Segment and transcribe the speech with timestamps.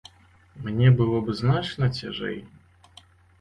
[0.67, 2.41] Мне было б значна цяжэй.